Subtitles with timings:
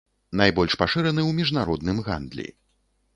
[0.39, 2.47] Найбольш пашыраны ў міжнародным гандлі.